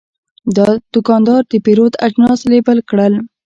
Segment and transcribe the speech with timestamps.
[0.57, 3.13] دا دوکاندار د پیرود اجناس لیبل کړل.